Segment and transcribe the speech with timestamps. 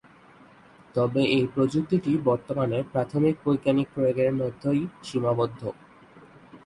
[0.95, 5.61] তবে এই প্রযুক্তিটি বর্তমানে প্রাথমিক বৈজ্ঞানিক প্রয়োগের মধ্যেই সীমাবদ্ধ।